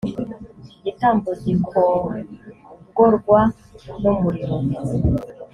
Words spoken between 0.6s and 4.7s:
igitambo gikongorwa n ‘umuriro.